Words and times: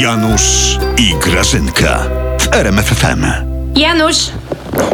Janusz 0.00 0.78
i 0.98 1.14
Grażynka 1.14 1.98
w 2.40 2.54
RMFFM. 2.54 3.26
Janusz! 3.76 4.16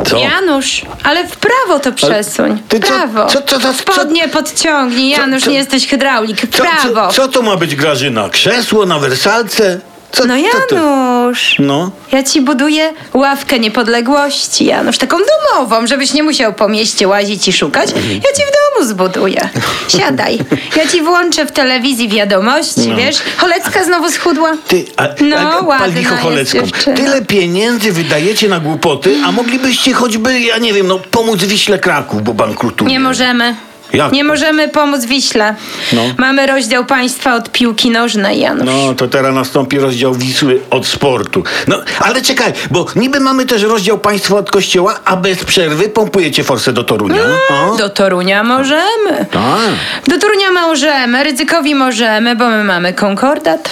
Co? 0.06 0.18
Janusz, 0.18 0.82
ale 1.04 1.28
w 1.28 1.36
prawo 1.36 1.80
to 1.80 1.92
przesuń. 1.92 2.62
ty 2.68 2.78
W 2.80 2.82
co- 2.82 2.88
prawo. 2.88 3.26
co- 3.26 3.42
co- 3.42 3.60
co- 3.60 3.72
Spodnie 3.74 4.28
podciągnij, 4.28 5.10
Janusz, 5.10 5.42
co- 5.44 5.50
nie 5.50 5.56
jesteś 5.56 5.86
hydraulik. 5.86 6.40
W 6.40 6.56
Co, 6.56 6.62
prawo. 6.64 7.08
co, 7.08 7.12
co 7.12 7.28
to 7.28 7.42
ma 7.42 7.56
być 7.56 7.76
Grażyna? 7.76 8.28
Krzesło 8.28 8.86
na 8.86 8.98
wersalce? 8.98 9.80
Co, 10.12 10.24
No? 10.26 10.34
Janusz, 10.36 11.56
No. 11.58 11.90
ja 12.12 12.22
ci 12.22 12.40
buduję 12.40 12.92
ławkę 13.14 13.58
niepodległości, 13.58 14.64
Janusz, 14.64 14.98
taką 14.98 15.16
domową, 15.18 15.86
żebyś 15.86 16.12
nie 16.14 16.22
musiał 16.22 16.52
po 16.52 16.68
mieście 16.68 17.08
łazić 17.08 17.48
i 17.48 17.52
szukać. 17.52 17.90
Ja 17.90 18.32
ci 18.36 18.42
w 18.42 18.74
domu 18.76 18.88
zbuduję. 18.88 19.48
Siadaj. 19.88 20.38
Ja 20.76 20.88
ci 20.88 21.00
włączę 21.02 21.46
w 21.46 21.52
telewizji 21.52 22.08
wiadomości, 22.08 22.94
wiesz? 22.96 23.16
Cholecka 23.36 23.84
znowu 23.84 24.10
schudła. 24.10 24.52
Ty, 24.68 24.84
a, 24.96 25.08
No, 25.20 25.36
a, 25.36 25.60
ładna 25.60 26.16
cholecką. 26.16 26.58
Tyle 26.96 27.22
pieniędzy 27.22 27.92
wydajecie 27.92 28.48
na 28.48 28.60
głupoty, 28.60 29.16
a 29.26 29.32
moglibyście 29.32 29.92
choćby, 29.92 30.40
ja 30.40 30.58
nie 30.58 30.72
wiem, 30.72 30.86
no 30.86 30.98
pomóc 31.10 31.44
Wiśle 31.44 31.78
Kraków, 31.78 32.22
bo 32.22 32.34
bankrutuje. 32.34 32.90
Nie 32.90 33.00
możemy. 33.00 33.56
Jak 33.92 34.12
Nie 34.12 34.24
możemy 34.24 34.68
pomóc 34.68 35.04
Wiśle. 35.04 35.54
No. 35.92 36.02
Mamy 36.18 36.46
rozdział 36.46 36.84
państwa 36.84 37.34
od 37.34 37.50
piłki 37.50 37.90
nożnej, 37.90 38.40
Janusz. 38.40 38.66
No, 38.66 38.94
to 38.94 39.08
teraz 39.08 39.34
nastąpi 39.34 39.78
rozdział 39.78 40.14
Wisły 40.14 40.60
od 40.70 40.86
sportu. 40.86 41.44
No, 41.68 41.76
ale 42.00 42.22
czekaj, 42.22 42.52
bo 42.70 42.86
niby 42.96 43.20
mamy 43.20 43.46
też 43.46 43.62
rozdział 43.62 43.98
państwa 43.98 44.36
od 44.36 44.50
kościoła, 44.50 45.00
a 45.04 45.16
bez 45.16 45.44
przerwy 45.44 45.88
pompujecie 45.88 46.44
forsę 46.44 46.72
do 46.72 46.84
Torunia. 46.84 47.22
O. 47.50 47.76
Do 47.76 47.88
Torunia 47.88 48.44
możemy. 48.44 49.26
Tak. 49.30 49.60
Do 50.06 50.18
Torunia 50.18 50.50
możemy, 50.50 51.24
ryzykowi 51.24 51.74
możemy, 51.74 52.36
bo 52.36 52.48
my 52.48 52.64
mamy 52.64 52.92
konkordat. 52.92 53.70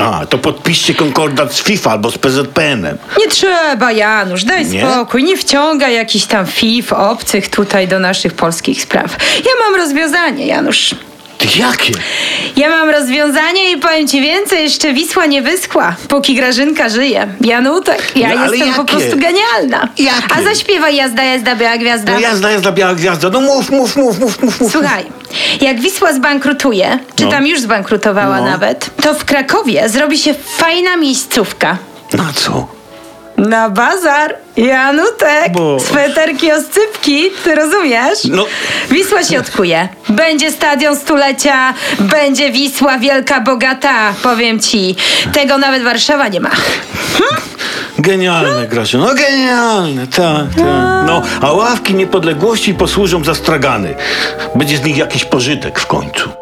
A, 0.00 0.26
to 0.26 0.38
podpiszcie 0.38 0.94
konkordat 0.94 1.54
z 1.54 1.62
FIFA 1.62 1.90
albo 1.90 2.10
z 2.10 2.18
PZPN-em. 2.18 2.98
Nie 3.18 3.28
trzeba, 3.28 3.92
Janusz, 3.92 4.44
daj 4.44 4.66
Nie? 4.66 4.86
spokój. 4.90 5.24
Nie 5.24 5.36
wciągaj 5.36 5.94
jakichś 5.94 6.24
tam 6.24 6.46
FIF 6.46 6.92
obcych 6.92 7.48
tutaj 7.50 7.88
do 7.88 7.98
naszych 7.98 8.32
polskich 8.34 8.82
spraw. 8.82 9.16
Ja 9.36 9.50
mam 9.64 9.74
rozwiązanie, 9.80 10.46
Janusz. 10.46 10.94
Jakie? 11.56 11.92
Ja 12.56 12.68
mam 12.68 12.90
rozwiązanie 12.90 13.72
i 13.72 13.76
powiem 13.76 14.08
ci 14.08 14.20
więcej, 14.20 14.62
jeszcze 14.62 14.92
Wisła 14.92 15.26
nie 15.26 15.42
wyschła, 15.42 15.94
póki 16.08 16.34
Grażynka 16.34 16.88
żyje. 16.88 17.26
Janutek, 17.40 18.12
ja 18.16 18.34
No, 18.34 18.42
jestem 18.44 18.74
po 18.74 18.80
jakie? 18.80 18.84
prostu 18.96 19.18
genialna. 19.18 19.88
Jakie? 19.98 20.34
A 20.38 20.42
zaśpiewaj 20.42 20.96
jazda, 20.96 21.24
jazda, 21.24 21.56
biała 21.56 21.76
gwiazda. 21.78 22.12
No 22.12 22.20
jazda, 22.20 22.50
jazda, 22.50 22.72
biała 22.72 22.94
gwiazda. 22.94 23.30
No 23.30 23.40
mów, 23.40 23.70
mów, 23.70 23.96
mów, 23.96 24.18
mów, 24.18 24.42
mów. 24.42 24.60
mów. 24.60 24.72
Słuchaj, 24.72 25.04
jak 25.60 25.80
Wisła 25.80 26.12
zbankrutuje, 26.12 26.98
czy 27.16 27.24
No. 27.24 27.30
tam 27.30 27.46
już 27.46 27.60
zbankrutowała 27.60 28.36
No. 28.40 28.44
nawet, 28.46 28.90
to 29.02 29.14
w 29.14 29.24
Krakowie 29.24 29.88
zrobi 29.88 30.18
się 30.18 30.34
fajna 30.56 30.96
miejscówka. 30.96 31.76
Na 32.12 32.32
co? 32.34 32.66
Na 33.36 33.70
bazar, 33.70 34.34
Janutek, 34.56 35.52
Bo- 35.52 35.80
sweterki, 35.80 36.52
oscypki, 36.52 37.30
ty 37.44 37.54
rozumiesz? 37.54 38.18
No. 38.30 38.44
Wisła 38.90 39.24
się 39.24 39.38
odkuje. 39.38 39.88
Będzie 40.08 40.52
stadion 40.52 40.96
stulecia, 40.96 41.74
będzie 41.98 42.50
Wisła 42.52 42.98
wielka, 42.98 43.40
bogata, 43.40 44.14
powiem 44.22 44.60
ci. 44.60 44.96
Tego 45.32 45.58
nawet 45.58 45.82
Warszawa 45.82 46.28
nie 46.28 46.40
ma. 46.40 46.50
Genialne, 47.98 48.66
Grasiu. 48.68 48.98
No 48.98 49.14
genialne, 49.14 50.06
tak, 50.06 50.46
tak. 50.56 51.06
No, 51.06 51.22
a 51.40 51.52
ławki 51.52 51.94
niepodległości 51.94 52.74
posłużą 52.74 53.24
za 53.24 53.34
stragany. 53.34 53.94
Będzie 54.54 54.76
z 54.78 54.84
nich 54.84 54.96
jakiś 54.96 55.24
pożytek 55.24 55.78
w 55.80 55.86
końcu. 55.86 56.41